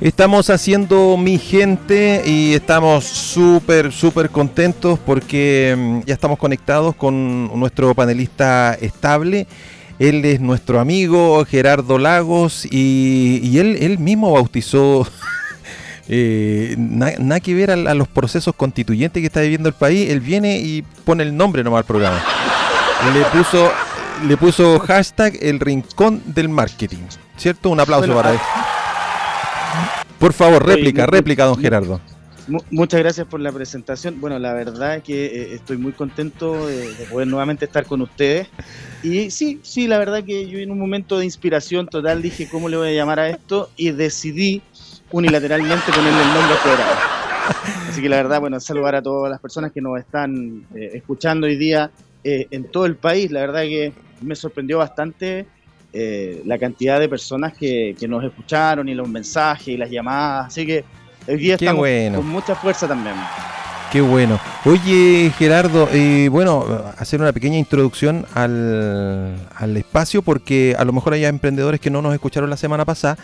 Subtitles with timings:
[0.00, 7.58] Estamos haciendo mi gente y estamos súper, súper contentos porque mm, ya estamos conectados con
[7.58, 9.48] nuestro panelista estable.
[9.98, 15.04] Él es nuestro amigo Gerardo Lagos y, él, él, mismo bautizó,
[16.08, 20.10] eh, nada que ver a, los procesos constituyentes que está viviendo el país.
[20.10, 22.22] Él viene y pone el nombre nomás al programa.
[23.12, 23.68] Le puso,
[24.28, 27.02] le puso hashtag el rincón del marketing.
[27.36, 27.70] ¿Cierto?
[27.70, 28.38] Un aplauso para él.
[30.18, 32.00] Por favor, réplica, réplica, don Gerardo.
[32.70, 34.20] Muchas gracias por la presentación.
[34.20, 38.48] Bueno, la verdad es que eh, estoy muy contento de, poder nuevamente estar con ustedes.
[39.02, 42.68] Y sí, sí, la verdad que yo en un momento de inspiración total dije cómo
[42.70, 44.62] le voy a llamar a esto y decidí
[45.12, 46.86] unilateralmente ponerle el nombre fuera.
[47.88, 51.46] Así que la verdad, bueno, saludar a todas las personas que nos están eh, escuchando
[51.46, 51.90] hoy día
[52.24, 53.30] eh, en todo el país.
[53.30, 53.92] La verdad que
[54.22, 55.46] me sorprendió bastante
[56.00, 60.46] eh, la cantidad de personas que, nos escucharon y los mensajes y las llamadas.
[60.46, 60.84] Así que
[61.26, 63.16] hoy día estamos con mucha fuerza también.
[63.90, 64.38] Qué bueno.
[64.64, 66.64] Oye, Gerardo, eh, bueno,
[66.98, 72.00] hacer una pequeña introducción al, al, espacio porque a lo mejor hay emprendedores que no
[72.00, 73.16] nos escucharon la semana pasada,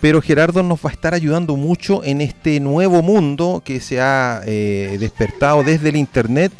[0.00, 4.40] pero Gerardo nos va a estar ayudando mucho en este nuevo mundo que se ha
[4.46, 6.50] eh, despertado desde el Internet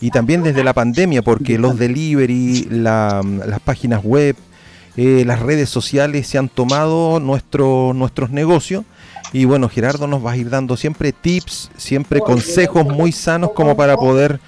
[0.00, 4.36] y también desde la pandemia, porque los delivery, las páginas web,
[4.96, 8.84] eh, las redes sociales se han tomado nuestro, nuestros negocios.
[9.32, 13.76] Y bueno, Gerardo nos va a ir dando siempre tips, siempre consejos muy sanos como
[13.76, 14.40] para poder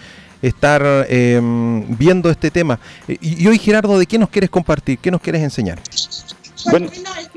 [0.42, 2.80] estar em, viendo este tema.
[3.06, 4.98] Eh, y, hoy, Gerardo, ¿de qué nos quieres compartir?
[4.98, 5.80] ¿Qué nos quieres enseñar?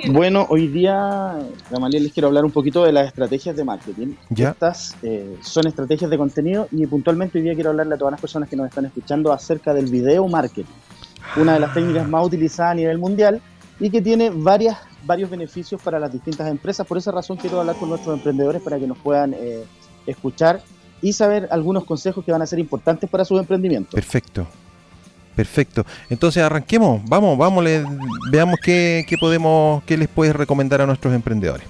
[0.08, 1.36] Bueno, hoy día,
[1.72, 4.14] Gamaliel, les quiero hablar un poquito de las estrategias de marketing.
[4.30, 4.52] ¿Ya?
[4.52, 8.22] Estas eh, son estrategias de contenido y puntualmente hoy día quiero hablarle a todas las
[8.22, 10.66] personas que nos están escuchando acerca del video marketing
[11.38, 13.42] una de las técnicas más utilizadas a nivel mundial
[13.80, 16.86] y que tiene varias, varios beneficios para las distintas empresas.
[16.88, 19.64] Por esa razón quiero hablar con nuestros emprendedores para que nos puedan eh,
[20.06, 20.62] escuchar
[21.02, 23.94] y saber algunos consejos que van a ser importantes para sus emprendimientos.
[23.94, 24.48] Perfecto.
[25.36, 25.86] Perfecto.
[26.10, 27.66] Entonces arranquemos, vamos, vamos,
[28.32, 31.68] veamos qué, podemos, qué les puedes recomendar a nuestros emprendedores.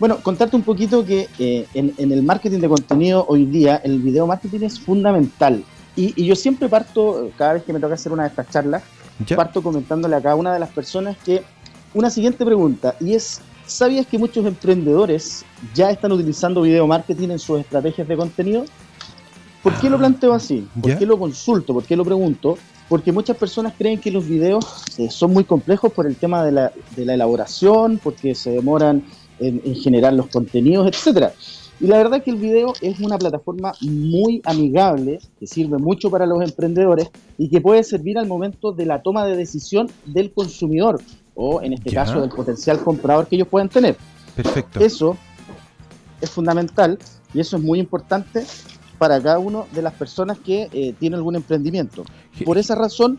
[0.00, 4.00] Bueno, contarte un poquito que eh, en, en, el marketing de contenido hoy día el
[4.00, 5.62] video marketing es fundamental.
[6.00, 8.82] Y, yo siempre parto, cada vez que me toca hacer una de estas charlas,
[9.36, 11.42] parto comentándole a cada una de las personas que
[11.92, 15.44] una siguiente pregunta, y es, ¿sabías que muchos emprendedores
[15.74, 18.64] ya están utilizando video marketing en sus estrategias de contenido?
[19.62, 20.66] ¿Por qué lo ah, planteo así?
[20.80, 21.74] ¿Por qué lo consulto?
[21.74, 22.56] ¿Por qué lo pregunto?
[22.88, 24.64] Porque muchas personas creen que los videos
[24.96, 29.04] eh, son muy complejos por el tema de la, de la elaboración, porque se demoran
[29.38, 31.34] en, en generar los contenidos, etcétera.
[31.80, 36.26] Y la verdad que el video es una plataforma muy amigable, que sirve mucho para
[36.26, 41.00] los emprendedores y que puede servir al momento de la toma de decisión del consumidor
[41.34, 43.96] o en este caso del potencial comprador que ellos pueden tener.
[44.36, 44.78] Perfecto.
[44.78, 45.16] Eso
[46.20, 46.98] es fundamental
[47.32, 48.44] y eso es muy importante
[48.98, 52.04] para cada una de las personas que eh, tienen algún emprendimiento.
[52.44, 53.18] Por esa razón,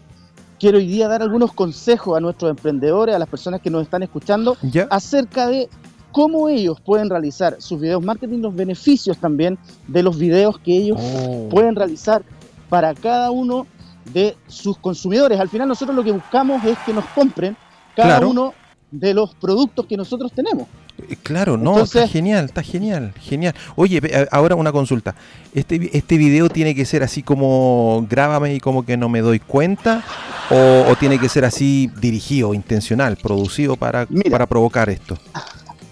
[0.59, 4.03] quiero hoy día dar algunos consejos a nuestros emprendedores, a las personas que nos están
[4.03, 4.55] escuchando,
[4.91, 5.67] acerca de
[6.11, 9.57] cómo ellos pueden realizar sus videos marketing, los beneficios también
[9.88, 11.49] de los videos que ellos oh.
[11.49, 12.23] pueden realizar
[12.69, 13.67] para cada uno
[14.13, 15.39] de sus consumidores.
[15.39, 17.55] Al final nosotros lo que buscamos es que nos compren
[17.95, 18.53] cada uno
[18.89, 20.67] de los productos que nosotros tenemos.
[21.09, 23.55] Eh, claro, no, está genial, está genial, genial.
[23.75, 24.01] Oye,
[24.31, 25.16] ahora una consulta.
[25.53, 29.39] ¿Este, este video tiene que ser así como grábame y como que no me doy
[29.39, 30.03] cuenta?
[30.49, 35.17] ¿O, tiene que ser así dirigido, intencional, producido para, para provocar esto?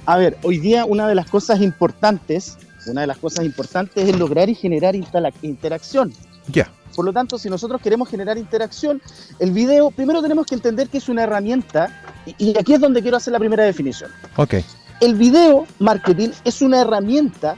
[0.09, 4.17] A ver, hoy día una de las cosas importantes, una de las cosas importantes es
[4.17, 6.11] lograr y generar interacción.
[6.47, 6.67] Ya.
[6.95, 9.03] Por lo tanto, si nosotros queremos generar interacción,
[9.37, 12.01] el video, primero tenemos que entender que es una herramienta,
[12.39, 14.09] y, aquí es donde quiero hacer la primera definición.
[14.37, 14.55] Ok.
[14.99, 17.57] El video marketing es una herramienta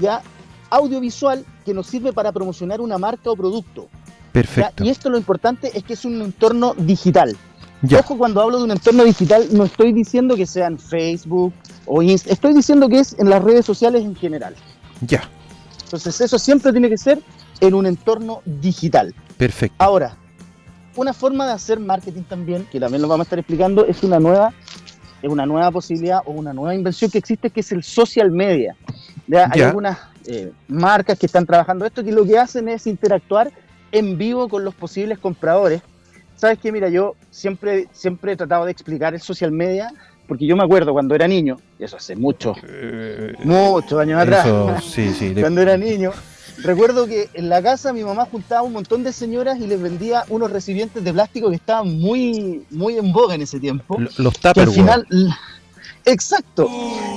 [0.00, 0.22] ya
[0.70, 3.88] audiovisual que nos sirve para promocionar una marca o producto.
[4.32, 4.82] Perfecto.
[4.82, 7.36] Y esto lo importante es que es un entorno digital.
[7.98, 11.52] Ojo, cuando hablo de un entorno digital, no estoy diciendo que sean Facebook
[11.86, 14.54] o estoy diciendo que es en las redes sociales en general.
[15.06, 15.28] Ya.
[15.84, 17.20] Entonces, eso siempre tiene que ser
[17.60, 19.14] en un entorno digital.
[19.36, 19.76] Perfecto.
[19.78, 20.16] Ahora,
[20.96, 24.18] una forma de hacer marketing también, que también lo vamos a estar explicando, es una
[24.18, 24.52] nueva,
[25.22, 28.76] es una nueva posibilidad o una nueva invención que existe, que es el social media.
[29.50, 33.52] Hay algunas eh, marcas que están trabajando esto que lo que hacen es interactuar
[33.90, 35.82] en vivo con los posibles compradores
[36.42, 39.92] sabes que, mira, yo siempre, siempre he tratado de explicar el social media,
[40.32, 44.82] porque yo me acuerdo cuando era niño, y eso hace muchos, eh, muchos años atrás,
[44.82, 46.10] sí, sí, cuando era niño,
[46.62, 50.24] recuerdo que en la casa mi mamá juntaba un montón de señoras y les vendía
[50.30, 53.98] unos recipientes de plástico que estaban muy, muy en boga en ese tiempo.
[54.16, 54.68] Los Tupperware.
[54.68, 54.72] al
[55.06, 55.06] final,
[56.06, 56.66] Exacto.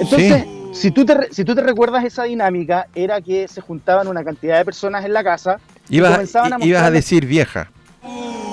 [0.01, 4.25] Entonces, si, tú te, si tú te recuerdas esa dinámica, era que se juntaban una
[4.25, 5.62] cantidad de personas en la casa.
[5.88, 7.71] Ibas, y comenzaban a, ibas a decir vieja.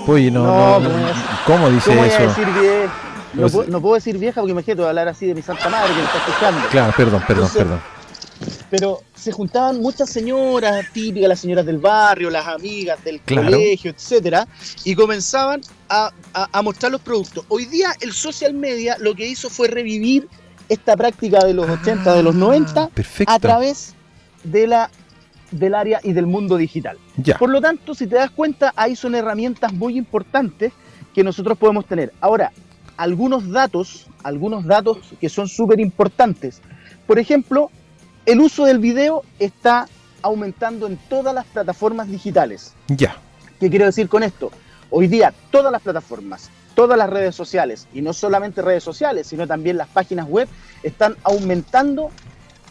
[0.06, 0.90] Uy, no, no,
[1.46, 2.22] ¿cómo dice ¿cómo eso?
[2.22, 3.11] decir vieja?
[3.34, 6.04] No, no, puedo decir vieja porque imagínate hablar así de mi santa madre que me
[6.04, 6.68] está escuchando.
[6.68, 7.80] Claro, perdón, perdón, perdón.
[8.70, 14.46] Pero se juntaban muchas señoras típicas, las señoras del barrio, las amigas del colegio, etcétera,
[14.84, 17.44] y comenzaban a, a, mostrar los productos.
[17.48, 20.28] Hoy día el social media lo que hizo fue revivir
[20.68, 22.90] esta práctica de los 80, de los 90,
[23.26, 23.94] a través
[24.42, 24.90] de la
[25.50, 26.98] del área y del mundo digital.
[27.38, 30.72] Por lo tanto, si te das cuenta, ahí son herramientas muy importantes
[31.14, 32.12] que nosotros podemos tener.
[32.20, 32.52] Ahora,
[33.02, 36.62] algunos datos, algunos datos que son súper importantes.
[37.04, 37.68] Por ejemplo,
[38.26, 39.88] el uso del video está
[40.22, 42.74] aumentando en todas las plataformas digitales.
[42.86, 43.16] Ya.
[43.58, 44.52] ¿Qué quiero decir con esto?
[44.88, 49.48] Hoy día todas las plataformas, todas las redes sociales, y no solamente redes sociales, sino
[49.48, 50.46] también las páginas web,
[50.84, 52.10] están aumentando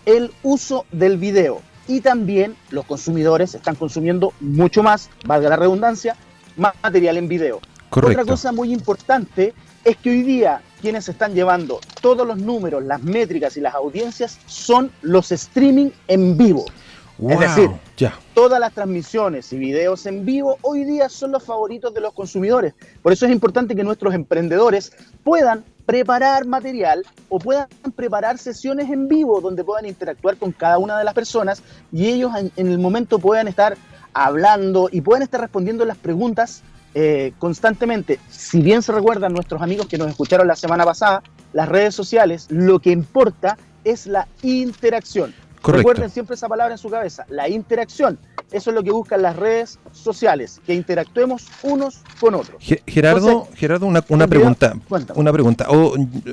[0.06, 1.62] el uso del video.
[1.90, 6.16] Y también los consumidores están consumiendo mucho más, valga la redundancia,
[6.56, 7.60] más material en video.
[7.90, 8.22] Correcto.
[8.22, 13.02] Otra cosa muy importante es que hoy día quienes están llevando todos los números, las
[13.02, 16.66] métricas y las audiencias son los streaming en vivo.
[17.30, 17.70] es decir,
[18.34, 22.74] todas las transmisiones y videos en vivo hoy día son los favoritos de los consumidores.
[23.04, 24.92] Por eso es importante que nuestros emprendedores
[25.24, 30.98] puedan preparar material o puedan preparar sesiones en vivo donde puedan interactuar con cada una
[30.98, 31.62] de las personas
[31.92, 33.78] y ellos en, en el momento puedan estar
[34.14, 36.64] hablando y puedan estar respondiendo las preguntas
[36.94, 41.24] eh, constantemente, si bien se recuerdan nuestros amigos que nos escucharon la semana pasada,
[41.54, 45.34] las redes sociales, lo que importa es la interacción.
[45.64, 48.18] Recuerden siempre esa palabra en su cabeza, la interacción.
[48.52, 52.62] Eso es lo que buscan las redes sociales, que interactuemos unos con otros.
[52.88, 54.74] Gerardo, Gerardo, una, pregunta.
[55.16, 55.68] Una pregunta.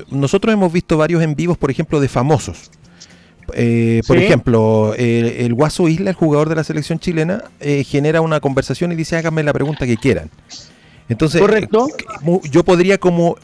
[0.09, 2.71] nosotros hemos visto varios en vivos, por ejemplo, de famosos.
[3.55, 8.39] Eh, por ejemplo, el, Guaso Isla, el jugador de la selección chilena, eh, genera una
[8.39, 10.29] conversación y dice háganme la pregunta que quieran.
[11.09, 11.87] Entonces, Correcto.
[11.87, 13.35] Eh, yo podría como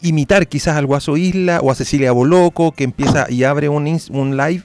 [0.00, 4.36] imitar quizás al Guaso Isla o a Cecilia Boloco, que empieza y abre un, un
[4.36, 4.62] live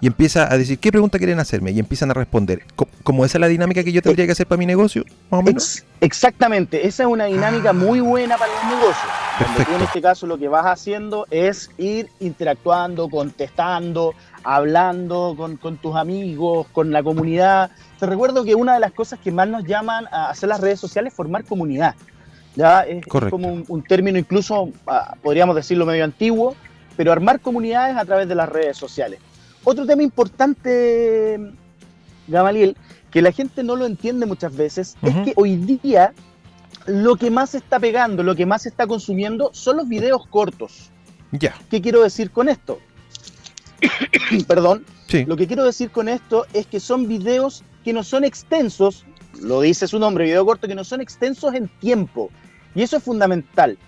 [0.00, 1.72] y empieza a decir, ¿qué pregunta quieren hacerme?
[1.72, 2.62] Y empiezan a responder.
[3.02, 5.42] ¿Como esa es la dinámica que yo tendría que hacer para mi negocio, más o
[5.42, 5.84] menos?
[6.00, 9.08] exactamente, esa es una dinámica muy buena para el negocio.
[9.38, 9.74] Perfecto.
[9.74, 14.14] en este caso lo que vas haciendo es ir interactuando, contestando,
[14.44, 17.70] hablando con, tus amigos, con la comunidad.
[17.98, 20.78] Te recuerdo que una de las cosas que más nos llaman a hacer las redes
[20.78, 21.94] sociales es formar comunidad.
[22.54, 22.82] ¿ya?
[22.82, 26.54] Es, como un, término incluso, ah, podríamos decirlo medio antiguo,
[26.96, 29.20] pero armar comunidades a través de las redes sociales.
[29.64, 31.38] Otro tema importante,
[32.26, 32.76] Gamaliel,
[33.10, 36.12] que la gente no lo entiende muchas veces, es que hoy día
[36.86, 40.90] lo que más está pegando, lo que más está consumiendo son los videos cortos.
[41.32, 41.54] Ya.
[41.70, 42.78] ¿Qué quiero decir con esto?
[44.48, 44.84] Perdón.
[45.06, 45.24] Sí.
[45.24, 49.04] Lo que quiero decir con esto es que son videos que no son extensos,
[49.40, 52.30] lo dice su nombre, video corto, que no son extensos en tiempo.
[52.74, 53.78] Y eso es fundamental.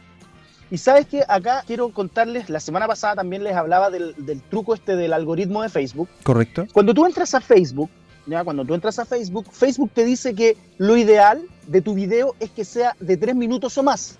[0.70, 4.14] Y sabes que acá quiero contarles, la semana pasada también les hablaba del,
[4.50, 6.08] truco este del algoritmo de Facebook.
[6.22, 6.66] Correcto.
[6.72, 7.90] Cuando tú entras a Facebook,
[8.26, 8.44] ¿ya?
[8.44, 12.50] cuando tú entras a Facebook, Facebook te dice que lo ideal de tu video es
[12.50, 14.16] que sea de tres minutos o más.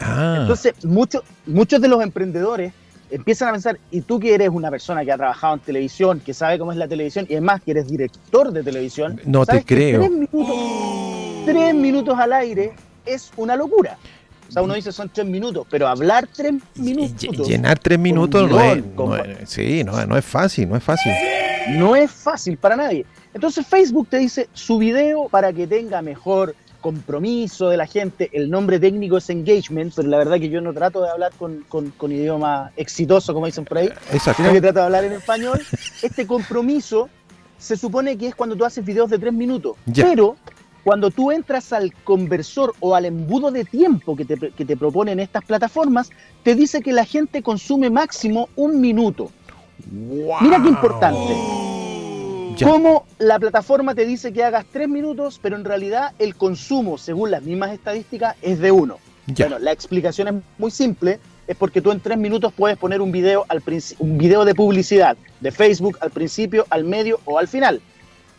[0.00, 0.38] Ah.
[0.40, 2.72] Entonces, muchos muchos de los emprendedores
[3.12, 6.32] empiezan a pensar, y tú que eres una persona que ha trabajado en televisión, que
[6.34, 10.00] sabe cómo es la televisión, y además que eres director de televisión, no te creo.
[10.00, 12.72] Tres minutos, tres minutos al aire
[13.04, 13.98] es una locura.
[14.52, 17.48] O sea, uno dice son tres minutos, pero hablar tres minutos.
[17.48, 18.60] Llenar tres minutos no,
[19.16, 21.10] es, Sí, no, no es fácil, no es fácil.
[21.70, 23.06] No es fácil para nadie.
[23.32, 28.28] Entonces Facebook te dice su video para que tenga mejor compromiso de la gente.
[28.34, 31.64] El nombre técnico es engagement, pero la verdad que yo no trato de hablar con,
[31.66, 34.42] con, idioma exitoso, como dicen por ahí, Exacto.
[34.42, 35.62] sino que trato de hablar en español.
[36.02, 37.08] Este compromiso
[37.56, 40.36] se supone que es cuando tú haces videos de tres minutos, pero
[40.84, 45.20] cuando tú entras al conversor o al embudo de tiempo que te, que te proponen
[45.20, 46.10] estas plataformas,
[46.42, 49.30] te dice que la gente consume máximo un minuto.
[49.90, 51.34] Mira qué importante.
[52.62, 57.30] Como la plataforma te dice que hagas tres minutos, pero en realidad el consumo, según
[57.30, 58.98] las mismas estadísticas, es de uno.
[59.26, 63.10] Bueno, la explicación es muy simple, es porque tú en tres minutos puedes poner un
[63.10, 63.62] video, al
[63.98, 67.80] un video de publicidad de Facebook al principio, al medio o al final.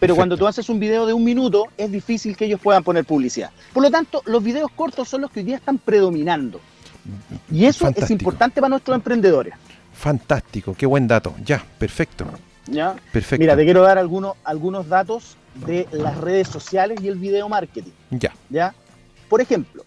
[0.04, 3.06] Pero cuando tú haces un video de un minuto, es difícil que ellos puedan poner
[3.06, 3.52] publicidad.
[3.72, 6.60] Por lo tanto, los videos cortos son los que hoy día están predominando.
[7.50, 9.54] Y eso es importante para nuestros emprendedores.
[9.94, 11.34] Fantástico, qué buen dato.
[11.46, 12.26] Ya, perfecto.
[12.68, 12.96] ¿Ya?
[13.14, 13.42] Perfecto.
[13.42, 17.92] Mira, te quiero dar algunos, algunos datos de las redes sociales y el video marketing.
[18.10, 18.34] Ya.
[18.50, 18.74] ¿Ya?
[19.30, 19.86] Por ejemplo,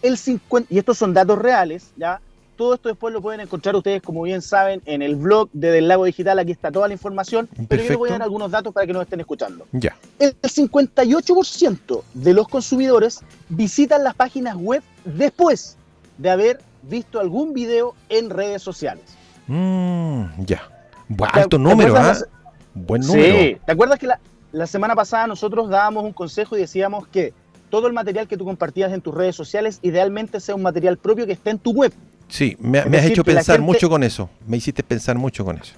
[0.00, 2.22] el 50, y estos son datos reales, ¿ya?
[2.58, 5.88] Todo esto después lo pueden encontrar ustedes, como bien saben, en el blog de Del
[5.88, 6.38] Lago Digital.
[6.40, 7.48] Aquí está toda la información.
[7.68, 9.64] Pero yo les voy a dar algunos datos para que nos estén escuchando.
[9.72, 9.96] Ya.
[10.18, 15.76] El 58% de los consumidores visitan las páginas web después
[16.18, 19.04] de haber visto algún video en redes sociales.
[19.46, 20.68] Mm, ya.
[21.32, 22.18] alto número, ¿ah?
[22.74, 23.38] Buen número.
[23.38, 23.56] Sí.
[23.64, 27.32] ¿Te acuerdas que la, la semana pasada nosotros dábamos un consejo y decíamos que
[27.70, 31.24] todo el material que tú compartías en tus redes sociales idealmente sea un material propio
[31.24, 31.92] que esté en tu web.
[32.28, 34.28] Sí, me, has hecho pensar mucho con eso.
[34.46, 35.74] Me hiciste pensar mucho con eso.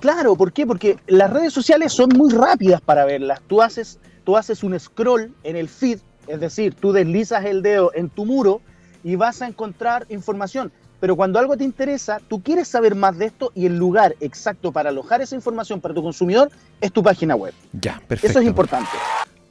[0.00, 0.66] Claro, ¿por qué?
[0.66, 3.40] Porque las redes sociales son muy rápidas para verlas.
[3.46, 7.90] Tú haces, tú haces un scroll en el feed, es decir, tú deslizas el dedo
[7.94, 8.60] en tu muro
[9.02, 10.72] y vas a encontrar información.
[11.00, 14.72] Pero cuando algo te interesa, tú quieres saber más de esto y el lugar exacto
[14.72, 17.54] para alojar esa información para tu consumidor es tu página web.
[17.72, 18.26] Ya, perfecto.
[18.26, 18.90] Eso es importante.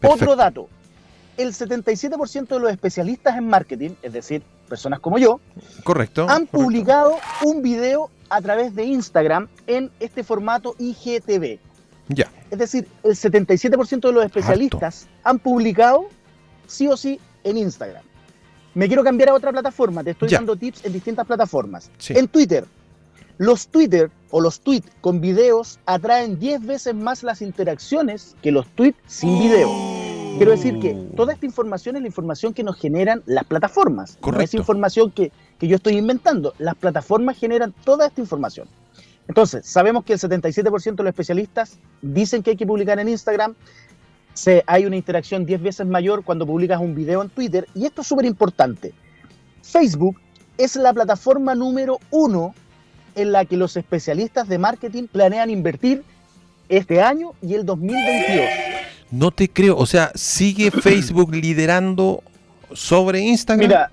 [0.04, 0.68] Otro dato,
[1.38, 5.40] el 77% de los especialistas en marketing, es decir, personas como yo,
[5.84, 11.60] correcto, han publicado un video a través de Instagram en este formato IGTV.
[12.10, 12.30] Ya.
[12.50, 16.08] Es decir, el 77% de los especialistas han publicado
[16.66, 18.04] sí o sí en Instagram.
[18.74, 21.90] Me quiero cambiar a otra plataforma, te estoy dando tips en distintas plataformas.
[22.10, 22.66] En Twitter,
[23.38, 28.68] los Twitter o los tweets con videos atraen 10 veces más las interacciones que los
[28.68, 29.97] tweets sin video.
[30.38, 34.18] Quiero decir que toda esta información es la información que nos generan las plataformas.
[34.22, 34.38] Correcto.
[34.38, 36.54] No es información que, yo estoy inventando.
[36.60, 38.68] Las plataformas generan toda esta información.
[39.28, 43.56] Entonces, sabemos que el 77% de los especialistas dicen que hay que publicar en Instagram.
[44.36, 47.68] Se, hay una interacción 10 veces mayor cuando publicas un video en Twitter.
[47.74, 48.94] Y esto es súper importante.
[49.64, 50.20] Facebook
[50.60, 52.54] es la plataforma número uno
[53.16, 56.04] en la que los especialistas de marketing planean invertir
[56.70, 58.87] este año y el 2022.
[59.12, 59.78] No te creo.
[59.78, 62.24] O sea, ¿sigue Facebook liderando
[62.74, 63.68] sobre Instagram?
[63.68, 63.92] Mira,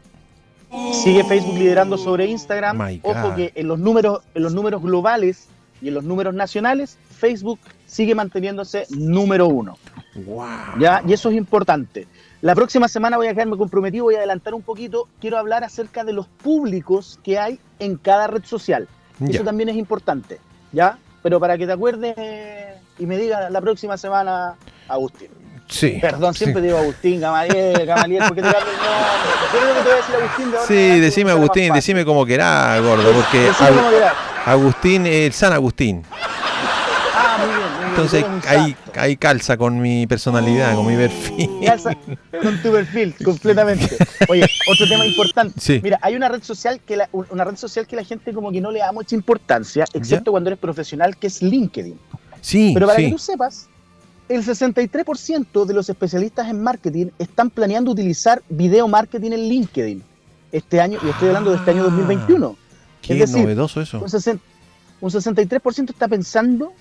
[0.92, 3.00] sigue Facebook liderando sobre Instagram.
[3.02, 5.48] Ojo que en los números, en los números globales
[5.80, 9.78] y en los números nacionales, Facebook sigue manteniéndose número uno.
[10.26, 10.78] Wow.
[10.78, 11.02] ¿Ya?
[11.06, 12.06] Y eso es importante.
[12.40, 15.08] La próxima semana voy a quedarme comprometido, voy a adelantar un poquito.
[15.20, 18.88] Quiero hablar acerca de los públicos que hay en cada red social.
[19.26, 20.38] Eso también es importante.
[20.72, 20.98] ¿Ya?
[21.22, 22.14] Pero para que te acuerdes
[22.98, 24.56] y me digas la próxima semana,
[24.88, 25.28] Agustín.
[25.68, 25.98] Sí.
[26.00, 29.04] Perdón, siempre digo Agustín, Gamaliel, Gamaliel, ¿por qué te cambio el nombre?
[29.52, 32.82] Yo creo que te voy a decir Agustín de Sí, decime Agustín, decime como querás,
[32.82, 33.50] gordo, porque
[34.44, 36.02] Agustín, el San Agustín.
[37.14, 37.74] Ah, muy bien.
[37.94, 41.48] Entonces ahí, ahí calza con mi personalidad, con mi perfil.
[41.64, 41.96] Calza
[42.42, 43.96] con tu perfil, completamente.
[44.28, 45.80] Oye, otro tema importante.
[45.80, 48.60] Mira, hay una red social que la, una red social que la gente como que
[48.60, 51.96] no le da mucha importancia, excepto cuando eres profesional, que es LinkedIn.
[52.40, 52.72] Sí.
[52.74, 53.68] Pero para que tú sepas,
[54.28, 60.02] el 63% de los especialistas en marketing están planeando utilizar video marketing en LinkedIn
[60.52, 62.56] este año, y estoy hablando de este año 2021.
[62.56, 63.98] Ah, qué es novedoso eso.
[65.00, 66.72] Un, 63% está pensando,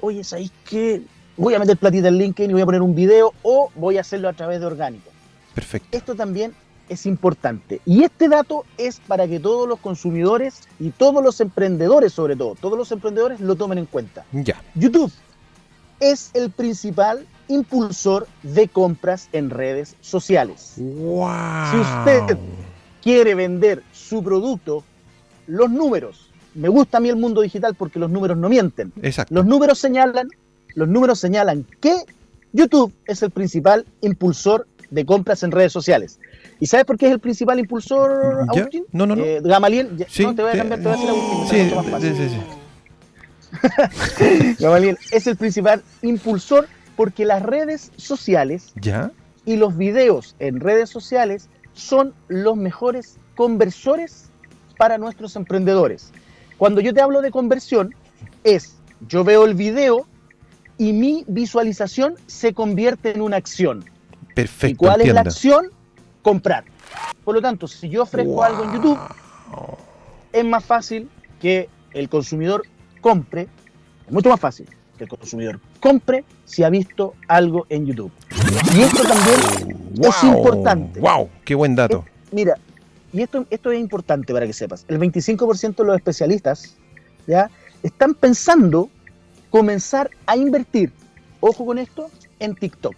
[0.00, 1.02] oye, ¿sabéis qué?
[1.36, 4.02] Voy a meter platita en LinkedIn y voy a poner un video o voy a
[4.02, 5.10] hacerlo a través de orgánico.
[5.54, 5.88] Perfecto.
[5.96, 6.52] Esto también
[6.90, 7.80] es importante.
[7.86, 12.54] Y este dato es para que todos los consumidores y todos los emprendedores, sobre todo,
[12.54, 14.24] todos los emprendedores lo tomen en cuenta.
[14.32, 14.62] Ya.
[14.74, 15.10] YouTube
[16.02, 20.74] es el principal impulsor de compras en redes sociales.
[20.76, 21.28] Wow.
[21.70, 22.38] Si usted
[23.02, 24.84] quiere vender su producto,
[25.46, 28.92] los números, me gusta a mí el mundo digital porque los números no mienten.
[29.02, 29.34] Exacto.
[29.34, 30.28] Los números señalan,
[30.74, 31.94] los números señalan que
[32.52, 36.18] YouTube es el principal impulsor de compras en redes sociales.
[36.60, 38.84] ¿Y sabes por qué es el principal impulsor, Agustín?
[38.92, 39.24] No, no, no.
[39.24, 42.00] Eh, Gamaliel, sí, no, te voy a cambiar, te voy a decir Agustín.
[42.00, 42.61] Sí, sí, sí.
[45.10, 49.10] Es el principal impulsor porque las redes sociales ¿Ya?
[49.44, 54.30] y los videos en redes sociales son los mejores conversores
[54.76, 56.12] para nuestros emprendedores.
[56.58, 57.94] Cuando yo te hablo de conversión,
[58.44, 58.76] es
[59.08, 60.06] yo veo el video
[60.78, 63.84] y mi visualización se convierte en una acción.
[64.34, 64.72] Perfecto.
[64.72, 65.70] ¿Y cuál es la acción?
[66.22, 66.64] Comprar.
[67.24, 68.98] Por lo tanto, si yo ofrezco algo en YouTube,
[70.32, 71.08] es más fácil
[71.40, 72.62] que el consumidor
[73.02, 73.48] compre,
[74.06, 74.66] es mucho más fácil
[74.96, 78.12] que el consumidor compre si ha visto algo en YouTube.
[78.74, 81.00] Y esto también es importante.
[81.00, 81.28] ¡Wow!
[81.44, 82.04] ¡Qué buen dato!
[82.30, 82.56] mira,
[83.12, 84.86] y esto, esto es importante para que sepas.
[84.88, 86.76] El 25% de los especialistas
[87.26, 87.50] ¿ya?
[87.82, 88.88] están pensando
[89.50, 90.92] comenzar a invertir,
[91.40, 92.96] ojo con esto, en TikTok.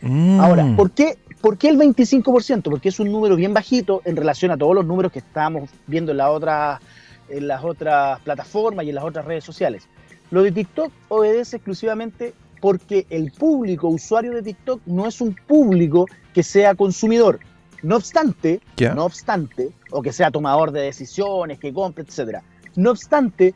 [0.00, 0.40] Mm.
[0.40, 2.62] Ahora, ¿por qué, ¿por qué el 25%?
[2.62, 6.12] Porque es un número bien bajito en relación a todos los números que estábamos viendo
[6.12, 6.80] en la otra
[7.28, 9.88] en las otras plataformas y en las otras redes sociales.
[10.30, 16.06] Lo de TikTok obedece exclusivamente porque el público usuario de TikTok no es un público
[16.32, 17.40] que sea consumidor.
[17.82, 18.60] No obstante,
[18.94, 22.42] no obstante, o que sea tomador de decisiones, que compre, etcétera.
[22.76, 23.54] No obstante,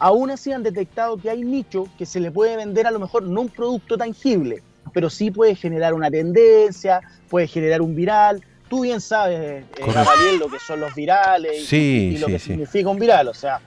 [0.00, 3.22] aún así han detectado que hay nicho que se le puede vender a lo mejor
[3.22, 8.42] no un producto tangible, pero sí puede generar una tendencia, puede generar un viral.
[8.68, 12.98] Tú bien sabes, eh, Gabriel, lo que son los virales y, lo que significa un
[12.98, 13.28] viral.
[13.28, 13.60] O sea,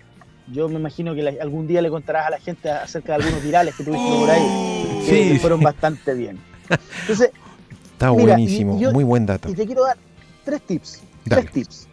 [0.47, 3.75] yo me imagino que algún día le contarás a la gente acerca de algunos virales
[3.75, 6.39] que tuviste por ahí, que fueron bastante bien.
[7.01, 7.31] Entonces,
[8.01, 9.47] Está buenísimo, muy buen dato.
[9.47, 9.95] Y te quiero dar
[10.43, 11.01] tres tips.
[11.25, 11.87] Tres tips.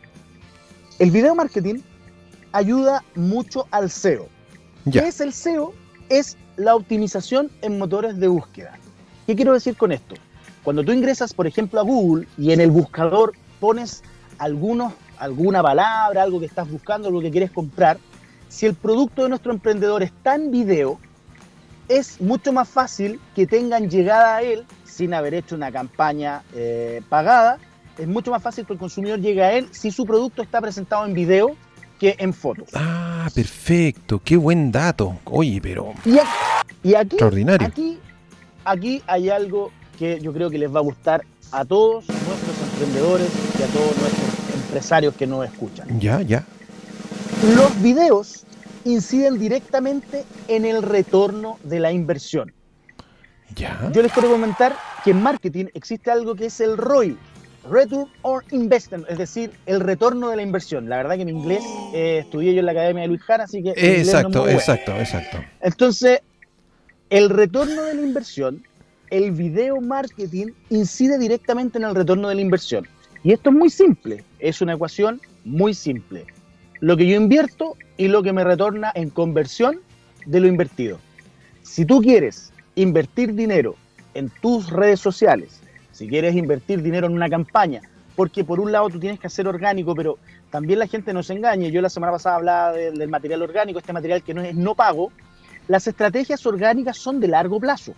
[0.99, 1.81] El video marketing
[2.53, 4.27] ayuda mucho al SEO.
[4.91, 5.75] ¿Qué es el SEO?
[6.09, 8.79] Es la optimización en motores de búsqueda.
[9.27, 10.15] ¿Qué quiero decir con esto?
[10.69, 14.03] Cuando tú ingresas, por ejemplo, a Google y en el buscador pones
[14.37, 17.97] algunos, alguna palabra, algo que estás buscando, algo que quieres comprar,
[18.51, 21.01] si el producto de nuestro emprendedor está en video,
[21.89, 27.01] es mucho más fácil que tengan llegada a él sin haber hecho una campaña eh,
[27.09, 27.57] pagada.
[27.97, 31.07] Es mucho más fácil que el consumidor llegue a él si su producto está presentado
[31.07, 31.57] en video
[31.99, 32.69] que en fotos.
[32.75, 35.17] Ah, perfecto, qué buen dato.
[35.25, 35.95] Oye, pero...
[36.05, 37.67] Y aquí, extraordinario.
[37.67, 37.99] Aquí,
[38.67, 43.29] aquí hay algo que yo creo que les va a gustar a todos nuestros emprendedores
[43.59, 46.01] y a todos nuestros empresarios que nos escuchan.
[46.01, 46.45] Ya, ya.
[47.57, 48.45] Los videos
[48.85, 52.53] inciden directamente en el retorno de la inversión.
[53.55, 53.91] ¿Ya?
[53.93, 57.17] Yo les quiero comentar que en marketing existe algo que es el ROI,
[57.71, 60.89] Return on Investment, es decir, el retorno de la inversión.
[60.89, 61.63] La verdad que en inglés
[61.93, 63.71] eh, estudié yo en la Academia de Luis Jara, así que...
[63.71, 65.39] Exacto, exacto, exacto.
[65.61, 66.21] Entonces,
[67.11, 68.63] el retorno de la inversión,
[69.11, 72.87] el video marketing incide directamente en el retorno de la inversión.
[73.23, 76.27] Y esto es muy simple, es una ecuación muy simple.
[76.81, 79.81] Lo que yo invierto y lo que me retorna en conversión
[80.27, 80.99] de lo invertido.
[81.63, 83.75] Si tú quieres invertir dinero
[84.15, 85.61] en tus redes sociales,
[85.93, 87.83] si quieres invertir dinero en una campaña,
[88.15, 90.19] porque por un lado tú tienes que hacer orgánico, pero
[90.51, 91.41] también la gente no se.
[91.71, 95.13] Yo la semana pasada hablaba del, material orgánico, este material que no es no pago.
[95.69, 97.95] Las estrategias orgánicas son de largo plazo.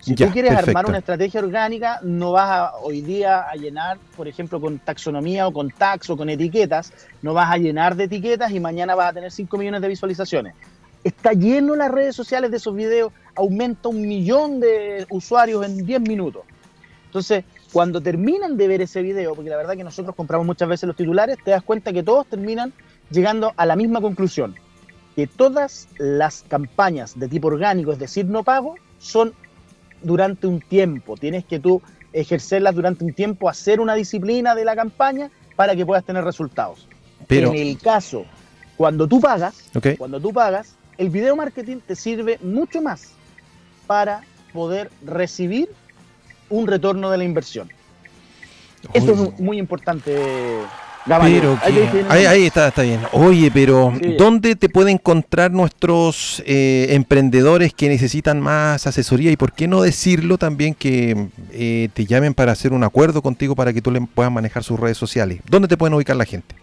[0.00, 4.26] Si tú quieres armar una estrategia orgánica, no vas a, hoy día a llenar, por
[4.26, 8.50] ejemplo, con taxonomía o con tax o con etiquetas, no vas a llenar de etiquetas
[8.50, 10.54] y mañana vas a tener 5 millones de visualizaciones.
[11.04, 16.00] Está lleno las redes sociales de esos videos, aumenta un millón de usuarios en 10
[16.00, 16.42] minutos.
[17.06, 20.86] Entonces, cuando terminan de ver ese video, porque la verdad que nosotros compramos muchas veces
[20.88, 22.72] los titulares, te das cuenta que todos terminan
[23.10, 24.56] llegando a la misma conclusión,
[25.14, 29.32] que todas las campañas de tipo orgánico, es decir, no pago, son
[30.02, 31.16] durante un tiempo.
[31.16, 31.82] Tienes que tú
[32.12, 36.86] ejercerlas durante un tiempo, hacer una disciplina de la campaña para que puedas tener resultados.
[37.26, 37.50] Pero...
[37.50, 38.24] En el caso,
[38.76, 43.10] cuando tú pagas, cuando tú pagas, el video marketing te sirve mucho más
[43.86, 45.68] para poder recibir
[46.50, 47.70] un retorno de la inversión.
[48.94, 50.16] Esto es muy importante.
[51.08, 51.58] Pero
[52.08, 53.00] ahí, está, está bien.
[53.12, 59.30] Oye, pero ¿dónde te pueden encontrar nuestros eh, emprendedores que necesitan más asesoría?
[59.30, 63.56] Y por qué no decirlo también que eh, te llamen para hacer un acuerdo contigo
[63.56, 65.40] para que tú le puedas manejar sus redes sociales.
[65.48, 66.54] ¿Dónde te pueden ubicar la gente?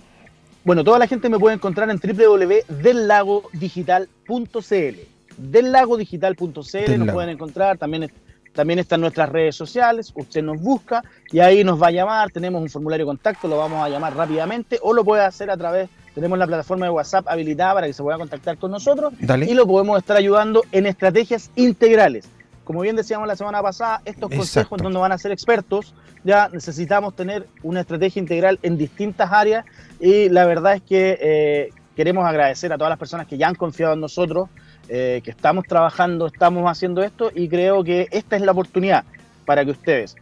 [0.64, 5.00] Bueno, toda la gente me puede encontrar en www.dellagodigital.cl.
[5.38, 8.10] Dellagodigital.cl nos pueden encontrar, también
[8.56, 12.62] también están nuestras redes sociales, usted nos busca y ahí nos va a llamar, tenemos
[12.62, 15.89] un formulario de contacto, lo vamos a llamar rápidamente o lo puede hacer a través,
[16.15, 19.68] tenemos la plataforma de WhatsApp habilitada para que se pueda contactar con nosotros y lo
[19.68, 22.30] podemos estar ayudando en estrategias integrales.
[22.63, 27.15] Como bien decíamos la semana pasada, estos consejos donde van a ser expertos, ya necesitamos
[27.15, 29.65] tener una estrategia integral en distintas áreas
[30.00, 33.56] y la verdad es que eh, queremos agradecer a todas las personas que ya han
[33.56, 34.50] confiado en nosotros,
[34.89, 39.04] eh, que estamos trabajando, estamos haciendo esto y creo que esta es la oportunidad
[39.45, 40.15] para que ustedes,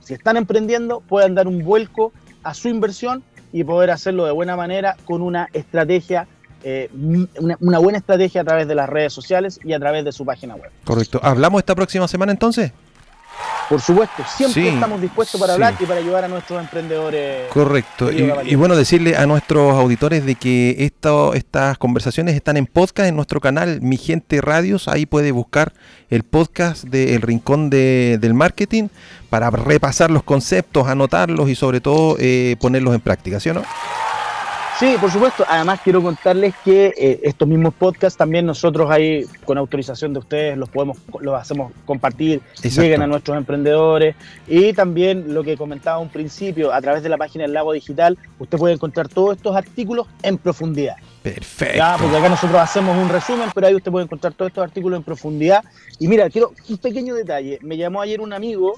[0.00, 3.22] si están emprendiendo, puedan dar un vuelco a su inversión
[3.52, 6.26] y poder hacerlo de buena manera con una estrategia,
[6.64, 6.90] eh,
[7.60, 10.56] una, buena estrategia a través de las redes sociales y a través de su página
[10.56, 10.70] web.
[10.84, 11.20] Correcto.
[11.22, 12.72] ¿Hablamos esta próxima semana entonces?
[13.68, 17.48] Por supuesto, siempre estamos dispuestos para hablar y para ayudar a nuestros emprendedores.
[17.50, 18.10] Correcto.
[18.10, 23.16] Y, bueno, decirle a nuestros auditores de que esto, estas conversaciones están en podcast en
[23.16, 24.88] nuestro canal Mi Gente Radios.
[24.88, 25.72] Ahí puede buscar
[26.10, 28.88] el podcast de El Rincón del Marketing
[29.30, 33.62] para repasar los conceptos, anotarlos y sobre todo eh, ponerlos en práctica, ¿sí o no?
[34.82, 35.44] Sí, por supuesto.
[35.48, 40.58] Además quiero contarles que eh, estos mismos podcasts también nosotros ahí con autorización de ustedes
[40.58, 44.16] los podemos, los hacemos compartir, lleguen a nuestros emprendedores
[44.48, 48.18] y también lo que comentaba un principio a través de la página del Lago Digital,
[48.40, 50.96] usted puede encontrar todos estos artículos en profundidad.
[51.22, 51.84] Perfecto.
[52.00, 55.04] Porque acá nosotros hacemos un resumen, pero ahí usted puede encontrar todos estos artículos en
[55.04, 55.62] profundidad.
[56.00, 57.60] Y mira, quiero un pequeño detalle.
[57.62, 58.74] Me llamó ayer un amigo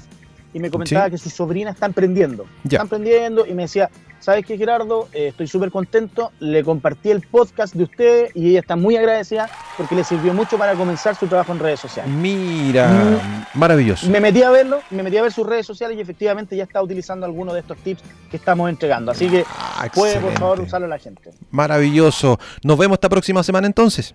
[0.55, 2.47] y me comentaba que su sobrina está emprendiendo.
[2.65, 3.91] Está emprendiendo y me decía,
[4.21, 5.09] ¿sabes qué, Gerardo?
[5.13, 6.31] Eh, estoy súper contento.
[6.39, 10.57] Le compartí el podcast de usted y ella está muy agradecida porque le sirvió mucho
[10.57, 12.13] para comenzar su trabajo en redes sociales.
[12.15, 13.59] Mira, mm.
[13.59, 14.09] maravilloso.
[14.09, 16.81] Me metí a verlo, me metí a ver sus redes sociales y efectivamente ya está
[16.81, 19.11] utilizando algunos de estos tips que estamos entregando.
[19.11, 21.33] Así que ah, puede, por favor, usarlo la gente.
[21.51, 22.39] Maravilloso.
[22.63, 24.15] Nos vemos esta próxima semana entonces.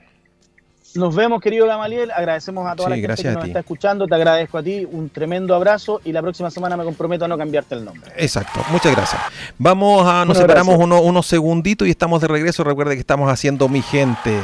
[0.95, 2.11] Nos vemos, querido Gamaliel.
[2.11, 4.07] Agradecemos a toda la gente que nos está escuchando.
[4.07, 4.87] Te agradezco a ti.
[4.89, 6.01] Un tremendo abrazo.
[6.03, 8.11] Y la próxima semana me comprometo a no cambiarte el nombre.
[8.17, 8.61] Exacto.
[8.71, 9.21] Muchas gracias.
[9.57, 10.25] Vamos a.
[10.25, 12.63] Nos separamos unos segunditos y estamos de regreso.
[12.63, 14.39] Recuerde que estamos haciendo mi gente.